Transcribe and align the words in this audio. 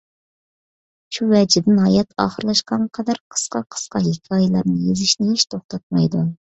شۇ 1.17 1.27
ۋەجىدىن، 1.33 1.83
ھاياتى 1.83 2.17
ئاخىرلاشقانغا 2.25 2.91
قەدەر 2.99 3.23
قىسقا-قىسقا 3.35 4.05
ھېكايىلەرنى 4.11 4.79
يېزىشنى 4.91 5.35
ھېچ 5.35 5.49
توختاتمايدۇ. 5.55 6.31